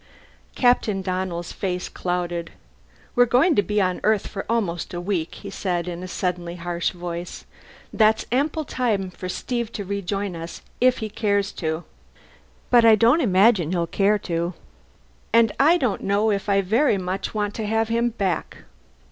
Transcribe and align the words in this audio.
Captain 0.55 1.03
Donnell's 1.03 1.51
face 1.51 1.87
clouded. 1.87 2.49
"We're 3.15 3.27
going 3.27 3.55
to 3.55 3.61
be 3.61 3.79
on 3.79 3.99
Earth 4.01 4.25
for 4.25 4.47
almost 4.49 4.95
a 4.95 4.99
week," 4.99 5.35
he 5.35 5.51
said 5.51 5.87
in 5.87 6.01
a 6.01 6.07
suddenly 6.07 6.55
harsh 6.55 6.89
voice. 6.89 7.45
"That's 7.93 8.25
ample 8.31 8.65
time 8.65 9.11
for 9.11 9.29
Steve 9.29 9.71
to 9.73 9.85
rejoin 9.85 10.35
us, 10.35 10.63
if 10.81 10.97
he 11.05 11.09
cares 11.11 11.51
to. 11.61 11.83
But 12.71 12.83
I 12.83 12.95
don't 12.95 13.21
imagine 13.21 13.73
he'll 13.73 13.85
care 13.85 14.17
to. 14.25 14.55
And 15.31 15.51
I 15.59 15.77
don't 15.77 16.01
know 16.01 16.31
if 16.31 16.49
I 16.49 16.55
want 16.55 16.67
very 16.67 16.97
much 16.97 17.29
to 17.53 17.65
have 17.67 17.89
him 17.89 18.09
back." 18.09 18.63